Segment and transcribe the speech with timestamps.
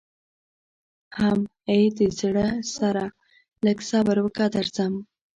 [1.17, 1.39] حم
[1.69, 3.05] ای د زړه سره
[3.65, 4.93] لږ صبر وکه درځم.